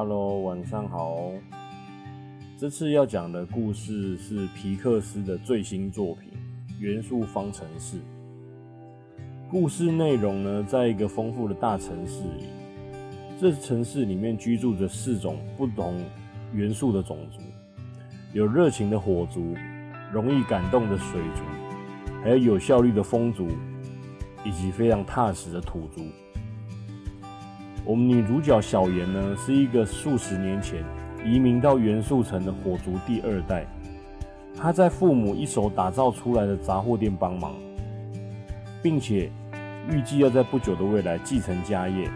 [0.00, 1.32] Hello，晚上好。
[2.56, 6.30] 这次要讲的故事是皮克斯的最新作品
[6.78, 7.96] 《元素方程式》。
[9.50, 12.44] 故事内容呢，在一个丰富的大城市里，
[13.40, 16.00] 这城市里面居住着四种不同
[16.54, 17.40] 元素的种族，
[18.32, 19.52] 有热情的火族，
[20.12, 21.42] 容易感动的水族，
[22.22, 23.48] 还有有效率的风族，
[24.44, 26.02] 以及非常踏实的土族。
[27.88, 30.84] 我们女主角小妍呢，是一个数十年前
[31.24, 33.64] 移民到元素城的火族第二代。
[34.54, 37.54] 她在父母一手打造出来的杂货店帮忙，
[38.82, 39.32] 并且
[39.88, 42.10] 预计要在不久的未来继承家业。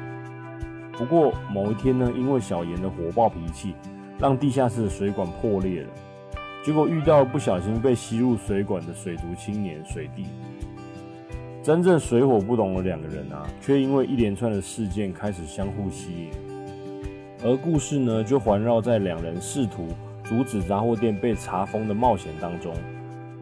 [0.93, 3.75] 不过某一天呢，因为小妍的火爆脾气，
[4.19, 5.89] 让地下室的水管破裂了，
[6.63, 10.27] 结果遇到不小心被吸入水管的水族青年水弟。
[11.63, 16.31] 真正水火不容的两个人啊，却因为一连串的事件开始相互吸引，
[17.45, 19.87] 而故事呢，就环绕在两人试图
[20.25, 22.75] 阻止杂货店被查封的冒险当中，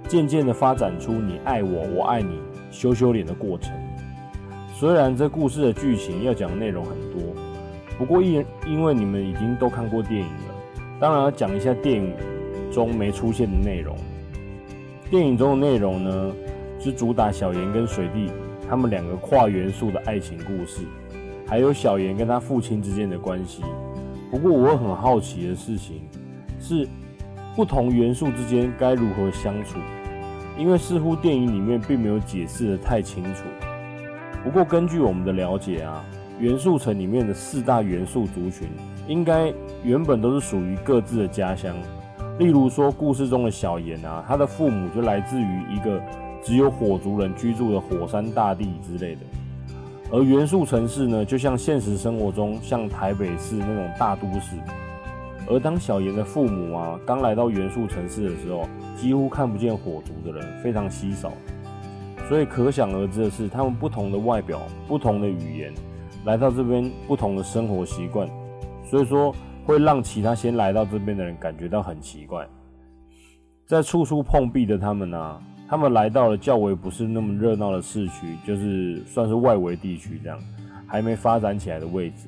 [0.07, 2.39] 渐渐的发展出你爱我，我爱你，
[2.71, 3.73] 羞羞脸的过程。
[4.75, 7.23] 虽然这故事的剧情要讲内容很多，
[7.97, 10.55] 不过因因为你们已经都看过电影了，
[11.01, 12.13] 当然要讲一下电影
[12.71, 13.97] 中没出现的内容。
[15.11, 16.33] 电影中的内容呢？
[16.83, 18.33] 是主打小妍跟水弟
[18.67, 20.81] 他们两个跨元素的爱情故事，
[21.47, 23.63] 还有小妍跟他父亲之间的关系。
[24.31, 26.03] 不过我很好奇的事情
[26.59, 26.89] 是，
[27.55, 29.79] 不同元素之间该如何相处？
[30.57, 33.43] 因为似乎电影里面并没有解释的太清楚。
[34.43, 36.03] 不过根据我们的了解啊，
[36.39, 38.69] 元素城里面的四大元素族群，
[39.07, 41.77] 应该原本都是属于各自的家乡。
[42.39, 46.01] 例如说，故事中的小妍啊，他的父母就来自于一个。
[46.43, 49.21] 只有火族人居住的火山大地之类的，
[50.11, 54.57] 而元素城市呢，就像现实生活中像台北市那种大都市。
[55.49, 61.33] 而当小妍的父母啊刚来到元素城市的时候，几乎看不见火族的人，非常稀少。
[62.29, 65.75] 所以可想而知的是，他们不同的外表、不同的语言，
[66.25, 68.29] 来到这边不同的生活习惯，
[68.85, 69.35] 所以说
[69.65, 72.47] 会让其他先来到这边的人感觉到很奇怪。
[73.67, 75.41] 在处处碰壁的他们呢？
[75.71, 80.37] 他们来到了较为不是那么热闹的市区，就是算是外围地区这样，
[80.85, 82.27] 还没发展起来的位置。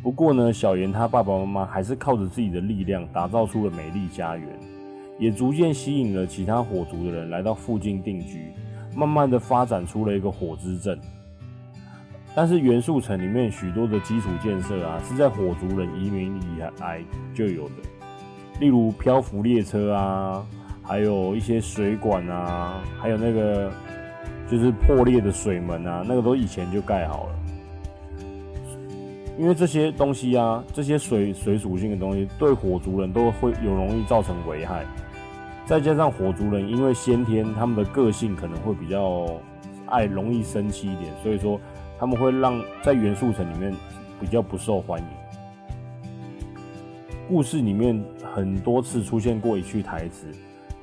[0.00, 4.48] 不过呢，小妍她爸爸妈妈还是靠着自己的力量打造出了美丽家园，
[5.18, 8.52] 也逐渐吸引了其他火族的人来到附近定居，
[8.94, 10.96] 慢慢的发展出了一个火之镇。
[12.32, 17.02] 但是元素城里面许多的基础建设啊，是在火族人移民以来
[17.34, 17.74] 就有的，
[18.60, 20.46] 例如漂浮列车啊。
[20.88, 23.70] 还有一些水管啊，还有那个
[24.50, 27.34] 就是破裂的水门啊，那个都以前就盖好了。
[29.38, 34.84] 因为这些东西啊，这些水水属性的东西，对火族人都会有容易造成危害。
[35.66, 39.28] 再加上火族人因为先天他们的个性可能会比较
[39.84, 41.60] 爱容易生气一点，所以说
[41.98, 43.74] 他们会让在元素城里面
[44.18, 45.06] 比较不受欢迎。
[47.28, 48.02] 故事里面
[48.34, 50.26] 很多次出现过一句台词。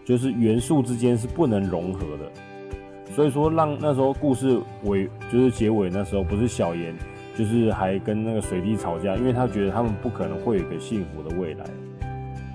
[0.06, 6.96] 就是元素之间是不能融合的，所以说让那时候故事尾就是结尾那时候不是小妍，
[7.36, 11.66] 就是还跟那个水滴吵架，因为他觉得他们不可能会有一个幸福的未来。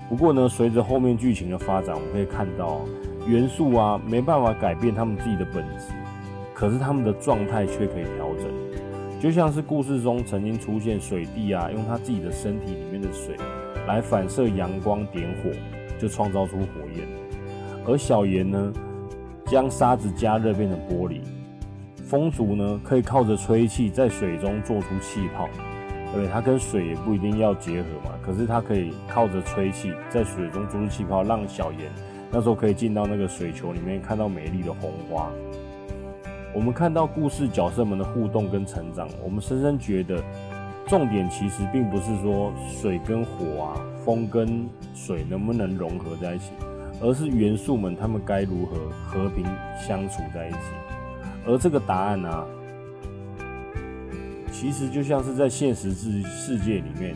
[0.09, 2.81] 不过呢，随着后面剧情的发展，我们可以看到
[3.27, 5.93] 元素啊没办法改变他们自己的本质，
[6.53, 8.49] 可是他们的状态却可以调整。
[9.19, 13.35] 就像是故事中曾经出现水滴啊，用他自己的身体里面的水
[13.87, 15.51] 来反射阳光点火，
[15.99, 17.20] 就创造出火焰。
[17.85, 18.73] 而小妍呢，
[19.45, 21.21] 将沙子加热变成玻璃。
[22.05, 25.47] 风族呢，可以靠着吹气在水中做出气泡，
[26.13, 28.11] 对，它跟水也不一定要结合嘛。
[28.21, 31.89] 可是它可以靠着吹气在水中做出气泡，让小妍
[32.29, 35.29] 那时候可以进到那个水球里面看到美丽的红花。
[36.53, 40.21] 我们看到故事角色们的互动跟成长，我们深深觉得，
[40.85, 46.51] 重点其实并不是说水跟火啊，风跟水能不能融合在一起。
[47.01, 49.43] 而是元素们他们该如何和平
[49.79, 50.57] 相处在一起？
[51.45, 52.47] 而这个答案呢，
[54.51, 57.15] 其实就像是在现实世世界里面，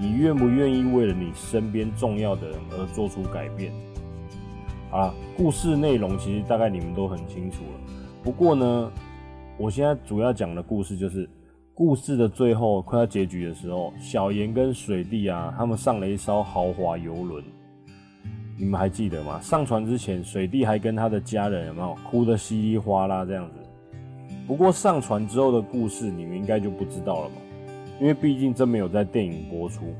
[0.00, 3.70] 你愿不愿意为了你身边重要的人而做出改变？
[4.90, 7.92] 啊，故事内容其实大概你们都很清楚了。
[8.22, 8.90] 不过呢，
[9.58, 11.28] 我现在主要讲的故事就是
[11.74, 17.44] 故事的最后快要结局的时候，小妍跟水弟啊，他们上了一艘豪华游轮。
[18.58, 19.38] 你们还记得吗？
[19.40, 23.58] 上船之前，水弟还跟他的家人有没有哭得稀里哗啦这样子？
[24.46, 27.34] 不过上船之后的故事，你们应该就不知道了嘛，
[28.00, 29.94] 因为毕竟这没有在电影播出。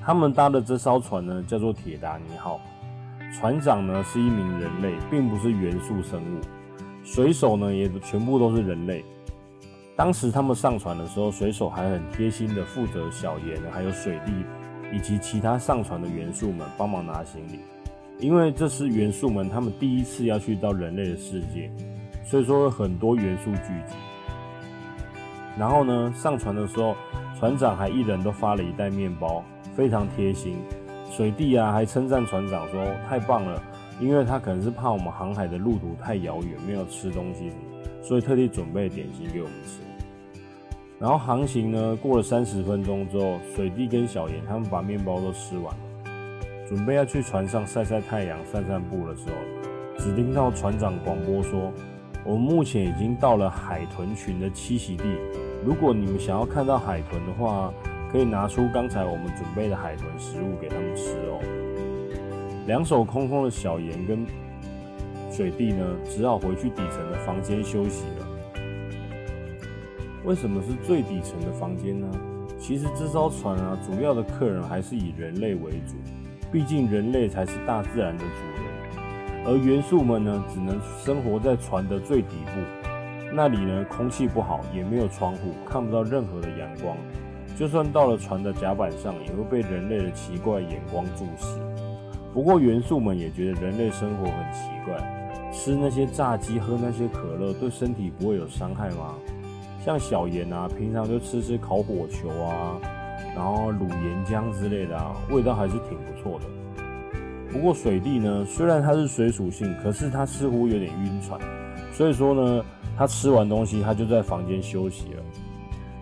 [0.00, 2.60] 他们搭的这艘船呢，叫做铁达尼号。
[3.32, 6.40] 船长呢是一名人类，并不是元素生物。
[7.04, 9.04] 水手呢也全部都是人类。
[9.94, 14.32] 当时他们上船的时候，水手还很贴心的负责小盐，还有水滴
[14.92, 17.60] 以及其他上船的元素们帮忙拿行李。
[18.18, 21.70] 因为这是元素们他们第一次要去到人类的世界，
[22.24, 23.94] 所以说有很多元素聚集。
[25.58, 26.96] 然后呢，上船的时候，
[27.38, 29.44] 船长还一人都发了一袋面包，
[29.74, 30.56] 非常贴心。
[31.10, 33.62] 水弟啊，还称赞船长说太棒了，
[34.00, 39.85] 因为他可能是怕我们航海的路途太遥远，没有吃东西什么，所以特地准备点心给我们吃。
[40.98, 45.80] 然后航行呢，过了三十分钟之后，水弟跟小严他们把面包都吃完了，
[46.68, 49.34] 准备要去船上晒晒太阳、散散步的时候，
[49.98, 51.72] 只听到船长广播说
[52.24, 55.04] ：“我们目前已经到了海豚群的栖息地，
[55.64, 57.72] 如果你们想要看到海豚的话。”
[58.12, 61.40] 可以拿出刚才我们准备的海豚食物给他们吃哦。
[62.66, 64.24] 两手空空的小严跟
[65.30, 68.25] 水弟呢，只好回去底层的房间休息了。
[70.26, 72.08] 为什么是最底层的房间呢？
[72.58, 75.94] 其实这艘船啊，主要的客人还是以人类为主，
[76.50, 83.32] 毕竟人类才是大自然的主人，而元素们呢，只能生活在船的最底部。
[83.32, 86.96] 那里呢，空气不好，也没有窗户，看不到任何的阳光。
[87.56, 91.56] 就算到了船的甲板上，也会被人类的奇怪眼光注视。
[92.34, 99.14] 不过元素们也觉得人类生活很奇怪，吃那些炸鸡、喝那些可乐，对身体不会有伤害吗？
[99.86, 102.76] 像小严啊，平常就吃吃烤火球啊，
[103.36, 106.46] 然后卤岩浆之类的啊，味道还是挺不错的。
[107.52, 111.40] 不过水弟呢，虽然它是水属性，可是它似乎有点晕船，
[111.92, 112.64] 所以说呢，
[112.98, 115.22] 他吃完东西，他就在房间休息了。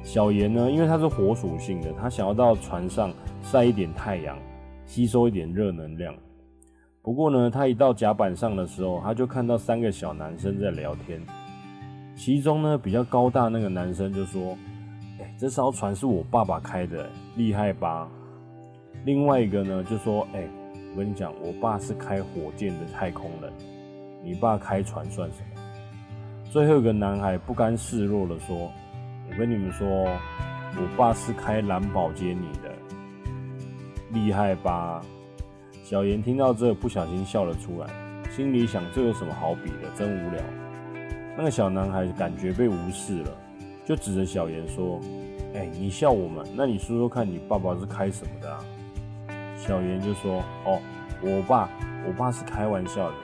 [0.02, 4.34] 小严呢，因为它是火属性的，他想要到船上晒一点太阳，
[4.86, 6.14] 吸收一点热能量。
[7.02, 11.20] 不过呢，他一到甲板上的时候，他就看到三个小男生在聊天。
[12.16, 14.56] 其中呢，比较高大那个男生就说
[15.20, 18.08] ：“哎，这艘船是我爸爸开的，厉害吧？”
[19.04, 20.48] 另外一个呢就说：“哎，
[20.92, 23.52] 我跟你讲，我爸是开火箭的太空人，
[24.22, 25.62] 你爸开船算什么？”
[26.50, 28.70] 最后一个男孩不甘示弱的说。
[29.26, 32.70] 我跟你们说，我爸是开蓝宝坚尼的，
[34.12, 35.00] 厉害吧？
[35.82, 37.88] 小严听到这，不小心笑了出来，
[38.30, 39.90] 心里想：这有什么好比的？
[39.96, 40.42] 真无聊。
[41.36, 43.30] 那个小男孩感觉被无视了，
[43.84, 45.00] 就指着小严说
[45.54, 46.46] ：“哎，你笑我们？
[46.54, 48.64] 那你说说看你爸爸是开什么的啊？”
[49.58, 50.80] 小严就说：“哦，
[51.22, 51.68] 我爸，
[52.06, 53.14] 我爸是开玩笑的。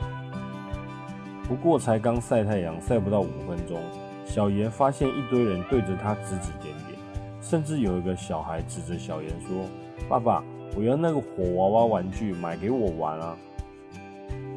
[1.49, 3.81] 不过才刚晒太阳，晒不到五分钟。”
[4.27, 6.97] 小严发现一堆人对着他指指点点，
[7.41, 9.67] 甚至有一个小孩指着小严说
[10.09, 10.45] ：“爸爸，
[10.77, 13.37] 我要那个火娃娃玩具，买给我玩啊！”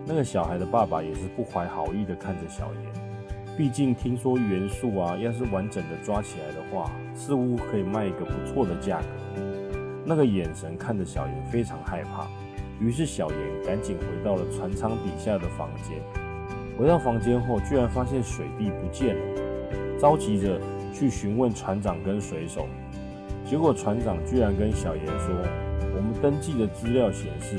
[0.06, 3.03] 那个小孩的爸爸也是不怀好意的看着小严，
[3.56, 9.42] 毕竟听说元素啊，要是完整的抓起来的话，似乎可以卖一个不错的价格。
[10.04, 12.28] 那个眼神看着小严非常害怕，
[12.80, 16.02] 于是小严赶紧回到了船舱底下的房间。
[16.80, 19.22] 回到房间后，居然发现水弟不见了。
[20.00, 20.60] 着急着
[20.92, 22.68] 去询问船长跟水手，
[23.46, 25.30] 结果船长居然跟小严说
[25.96, 27.58] ：“我们登记的资料显示，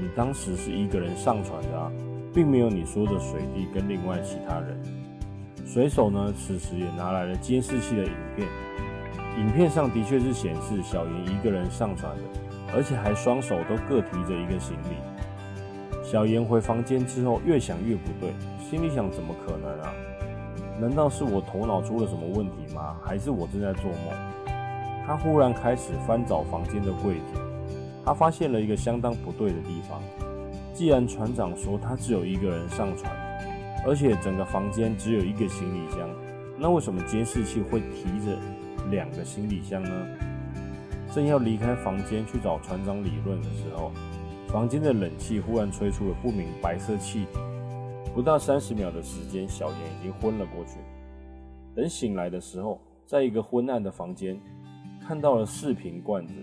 [0.00, 1.92] 你当时是一个人上船的啊，
[2.32, 4.80] 并没有你说的水弟跟另外其他人。”
[5.74, 8.48] 水手呢，此时也拿来了监视器的影片，
[9.40, 12.22] 影片上的确是显示小严一个人上船的，
[12.72, 16.04] 而且还双手都各提着一个行李。
[16.08, 18.30] 小严回房间之后，越想越不对，
[18.70, 19.92] 心里想：怎么可能啊？
[20.80, 22.94] 难道是我头脑出了什么问题吗？
[23.02, 24.54] 还是我正在做梦？
[25.04, 27.40] 他忽然开始翻找房间的柜子，
[28.04, 30.00] 他发现了一个相当不对的地方。
[30.72, 33.12] 既然船长说他只有一个人上船，
[33.86, 36.08] 而且整个房间只有一个行李箱，
[36.58, 38.38] 那为什么监视器会提着
[38.90, 40.06] 两个行李箱呢？
[41.12, 43.92] 正要离开房间去找船长理论的时候，
[44.48, 47.38] 房间的冷气忽然吹出了不明白色气体。
[48.14, 50.78] 不到三十秒的时间，小严已经昏了过去。
[51.74, 54.40] 等醒来的时候，在一个昏暗的房间，
[55.06, 56.34] 看到了四瓶罐子，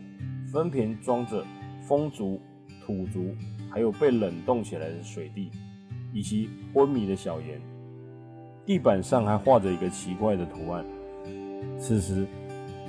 [0.51, 1.43] 分别装着
[1.81, 2.39] 风族、
[2.85, 3.33] 土族，
[3.69, 5.49] 还有被冷冻起来的水滴，
[6.13, 7.59] 以及昏迷的小严。
[8.65, 10.85] 地板上还画着一个奇怪的图案。
[11.79, 12.27] 此时，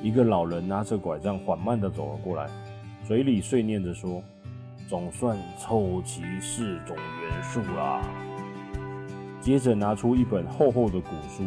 [0.02, 2.48] 一个老人拿着拐杖缓慢地走了过来，
[3.04, 4.22] 嘴里碎念着说
[4.88, 8.02] ：“总算凑齐四种元素啦。”
[9.40, 11.42] 接着拿出一本厚厚的古书，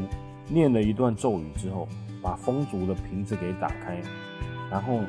[0.50, 1.88] 念了一段咒语之后，
[2.22, 4.02] 把风族的瓶子给打开，
[4.70, 5.00] 然后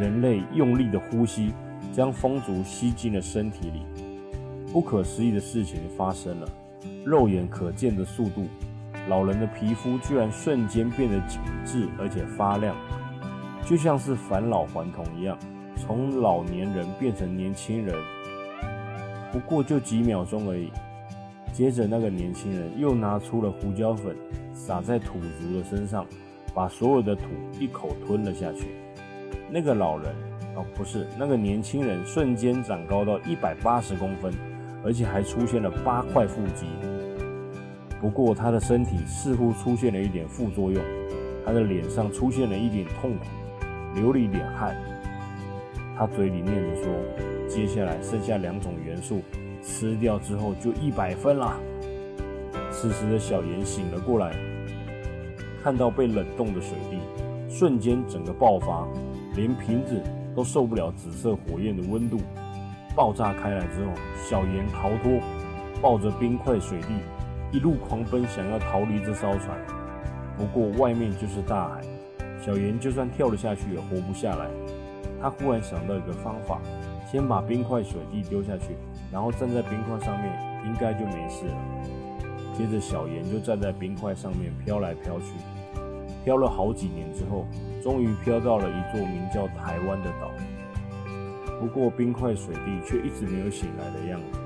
[0.00, 1.52] 人类用力的呼吸，
[1.92, 3.82] 将风族吸进了身体里。
[4.76, 6.46] 不可思议的事情发生了，
[7.02, 8.44] 肉眼可见的速度，
[9.08, 12.76] 老人的皮肤居然瞬间变得紧致而且发亮，
[13.64, 15.38] 就像是返老还童一样，
[15.76, 17.96] 从老年人变成年轻人。
[19.32, 20.70] 不过就几秒钟而已。
[21.54, 24.14] 接着，那个年轻人又拿出了胡椒粉，
[24.52, 26.04] 撒在土族的身上，
[26.54, 27.22] 把所有的土
[27.58, 28.66] 一口吞了下去。
[29.50, 30.14] 那个老人，
[30.54, 34.30] 哦，不是，那个年轻人，瞬间长高到一百八十公分，
[34.84, 36.66] 而且还出现了八块腹肌。
[38.00, 40.82] 不过，他的身体似乎出现了一点副作用，
[41.44, 43.24] 他的脸上出现了一点痛苦，
[43.94, 44.76] 流了一点汗。
[45.96, 46.92] 他嘴里念着说
[47.48, 49.22] ：“接下来剩下两种元素。”
[49.68, 51.56] 吃掉之后就一百分啦。
[52.70, 54.32] 此时的小严醒了过来，
[55.60, 56.98] 看到被冷冻的水滴，
[57.52, 58.86] 瞬间整个爆发，
[59.34, 60.00] 连瓶子
[60.36, 62.18] 都受不了紫色火焰的温度，
[62.96, 63.92] 爆炸开来之后，
[64.26, 65.20] 小严逃脱，
[65.82, 66.94] 抱着冰块水滴，
[67.52, 69.54] 一路狂奔，想要逃离这艘船。
[70.34, 71.82] 不过外面就是大海，
[72.40, 74.46] 小严就算跳了下去也活不下来。
[75.20, 76.58] 他忽然想到一个方法，
[77.12, 78.74] 先把冰块水滴丢下去。
[79.12, 80.32] 然后站在冰块上面，
[80.64, 81.54] 应该就没事了。
[82.54, 85.34] 接着，小严就站在冰块上面飘来飘去，
[86.24, 87.46] 飘了好几年之后，
[87.82, 90.30] 终于飘到了一座名叫台湾的岛。
[91.60, 94.38] 不过，冰块水滴却一直没有醒来的样子。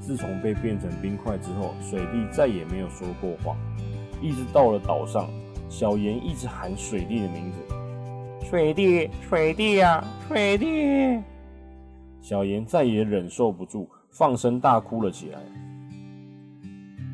[0.00, 3.56] 自从被变成冰块之后，水滴再也没有说过话。
[4.22, 5.28] 一直到了岛上，
[5.68, 7.58] 小严一直喊水滴的名字
[8.48, 11.20] ：“水滴，水滴呀，水滴。”
[12.22, 15.40] 小严再也忍受不住，放声大哭了起来。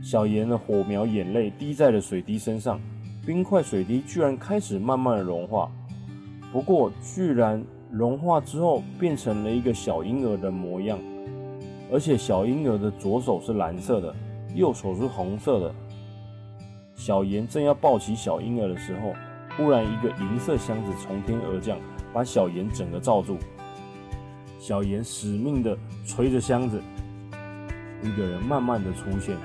[0.03, 2.81] 小严的火苗眼泪滴在了水滴身上，
[3.25, 5.71] 冰块水滴居然开始慢慢的融化。
[6.53, 10.99] 不过，居然融化之后变成了一个小婴儿的模样，
[11.93, 14.15] 而且小婴儿的左手是蓝色的，
[14.55, 15.75] 右手是红色的。
[16.95, 19.13] 小严正要抱起小婴儿的时候，
[19.59, 21.77] 忽然一个银色箱子从天而降，
[22.15, 23.37] 把小严整个罩住。
[24.59, 26.81] 小严死命的捶着箱子，
[28.03, 29.37] 一个人慢慢的出现，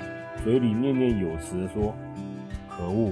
[0.42, 1.94] 嘴里念念有词的说
[2.70, 3.12] ：“可恶，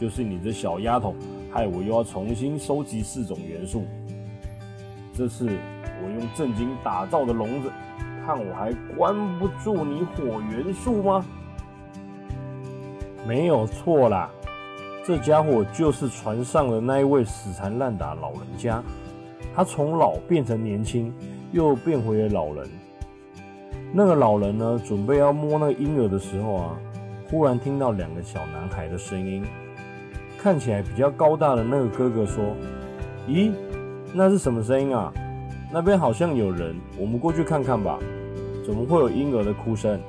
[0.00, 1.14] 就是你这小丫头，
[1.52, 3.84] 害我又要重新收集四种元素。
[5.16, 7.72] 这是我用正经打造的笼子，
[8.26, 11.24] 看我还关不住你火元素吗？”
[13.26, 14.30] 没有错啦，
[15.04, 18.82] 这家伙就是船上的那一位死缠烂打老人家。
[19.54, 21.12] 他从老变成年轻，
[21.50, 22.68] 又变回了老人。
[23.92, 26.76] 那个老人呢，准备要摸那个婴儿的时候啊，
[27.30, 29.42] 忽然听到两个小男孩的声音。
[30.38, 32.54] 看起来比较高大的那个哥哥说
[33.26, 33.50] ：“咦，
[34.12, 35.12] 那是什么声音啊？
[35.72, 37.98] 那边好像有人，我们过去看看吧。
[38.64, 40.00] 怎么会有婴儿的哭声？”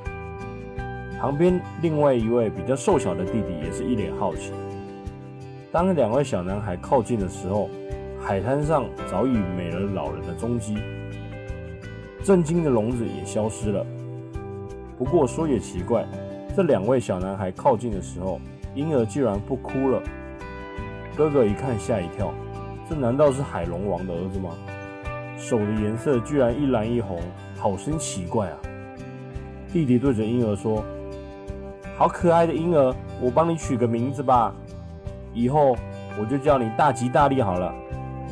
[1.20, 4.52] 旁边另外一位比较瘦小的弟弟也是一脸好奇。
[5.72, 7.70] 当两位小男孩靠近的时候，
[8.22, 10.78] 海滩上早已没了老人的踪迹，
[12.24, 13.86] 震惊的笼子也消失了。
[14.98, 16.06] 不过说也奇怪，
[16.56, 18.40] 这两位小男孩靠近的时候，
[18.76, 20.02] 婴儿居然不哭了。
[21.16, 22.32] 哥哥一看吓一跳，
[22.90, 24.52] 这难道是海龙王的儿子吗？
[25.38, 27.20] 手的颜色居然一蓝一红，
[27.58, 28.58] 好生奇怪啊！
[29.72, 30.84] 弟弟对着婴儿说
[31.98, 34.54] ：“好可爱的婴儿，我帮你取个名字吧，
[35.34, 35.76] 以后
[36.20, 37.74] 我就叫你大吉大利好了。”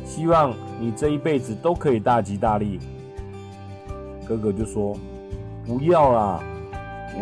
[0.04, 2.80] 希望你这一辈子都可以大吉大利。
[4.26, 4.96] 哥哥就说
[5.66, 6.40] ：“不要啦，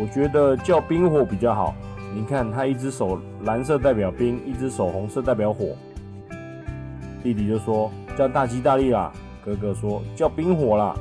[0.01, 1.75] 我觉得叫冰火比较好。
[2.15, 5.77] 你看他一只手蓝色代表冰，一只手红色代表火。”
[7.25, 9.11] 弟弟就说：“叫大吉大利啦。”
[9.43, 10.95] 哥哥说：“叫冰火啦。”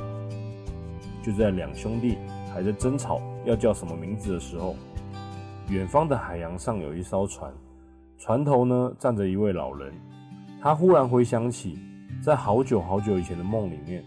[1.22, 2.16] 就在两兄弟
[2.52, 4.74] 还在争吵要叫什么名字的时候，
[5.68, 7.52] 远方的海洋上有一艘船，
[8.16, 9.92] 船头呢站着一位老人。
[10.62, 11.78] 他忽然回想起，
[12.22, 14.02] 在好久好久以前的梦里面，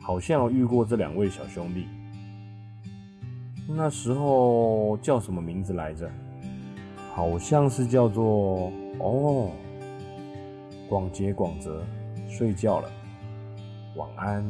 [0.00, 1.86] 好像遇过这两位小兄弟。
[3.68, 6.08] 那时候叫什么名字来着？
[7.12, 8.70] 好像是叫做……
[9.00, 9.50] 哦，
[10.88, 11.84] 广结广泽，
[12.28, 12.88] 睡觉了，
[13.96, 14.44] 晚安。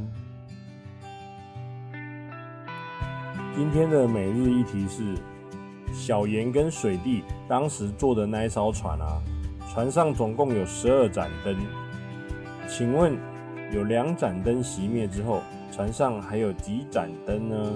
[3.56, 5.14] 今天的每日一题是：
[5.94, 9.22] 小严跟水弟当时坐的那一艘船啊。
[9.72, 11.56] 船上总共有十二盏灯，
[12.68, 13.16] 请问
[13.72, 17.72] 有两盏灯熄灭之后，船上还有几盏灯呢？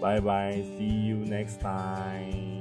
[0.00, 2.59] 拜拜，see you next time。